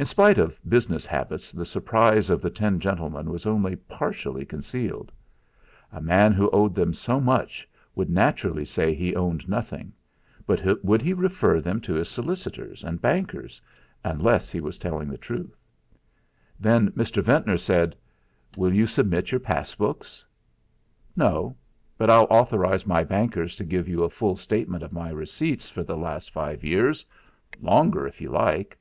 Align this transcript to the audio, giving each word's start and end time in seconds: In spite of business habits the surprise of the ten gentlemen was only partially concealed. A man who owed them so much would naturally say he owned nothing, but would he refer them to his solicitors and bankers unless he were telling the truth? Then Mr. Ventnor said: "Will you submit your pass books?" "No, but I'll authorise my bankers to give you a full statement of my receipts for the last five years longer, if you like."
In 0.00 0.06
spite 0.06 0.38
of 0.38 0.60
business 0.70 1.04
habits 1.04 1.50
the 1.50 1.64
surprise 1.64 2.30
of 2.30 2.40
the 2.40 2.50
ten 2.50 2.78
gentlemen 2.78 3.30
was 3.30 3.46
only 3.46 3.74
partially 3.74 4.44
concealed. 4.44 5.10
A 5.90 6.00
man 6.00 6.32
who 6.32 6.48
owed 6.50 6.76
them 6.76 6.94
so 6.94 7.18
much 7.18 7.68
would 7.96 8.08
naturally 8.08 8.64
say 8.64 8.94
he 8.94 9.16
owned 9.16 9.48
nothing, 9.48 9.92
but 10.46 10.84
would 10.84 11.02
he 11.02 11.12
refer 11.12 11.60
them 11.60 11.80
to 11.80 11.94
his 11.94 12.08
solicitors 12.08 12.84
and 12.84 13.02
bankers 13.02 13.60
unless 14.04 14.52
he 14.52 14.60
were 14.60 14.70
telling 14.70 15.08
the 15.08 15.18
truth? 15.18 15.58
Then 16.60 16.92
Mr. 16.92 17.20
Ventnor 17.20 17.58
said: 17.58 17.96
"Will 18.56 18.72
you 18.72 18.86
submit 18.86 19.32
your 19.32 19.40
pass 19.40 19.74
books?" 19.74 20.24
"No, 21.16 21.56
but 21.96 22.08
I'll 22.08 22.28
authorise 22.30 22.86
my 22.86 23.02
bankers 23.02 23.56
to 23.56 23.64
give 23.64 23.88
you 23.88 24.04
a 24.04 24.08
full 24.10 24.36
statement 24.36 24.84
of 24.84 24.92
my 24.92 25.10
receipts 25.10 25.68
for 25.68 25.82
the 25.82 25.96
last 25.96 26.30
five 26.30 26.62
years 26.62 27.04
longer, 27.60 28.06
if 28.06 28.20
you 28.20 28.30
like." 28.30 28.78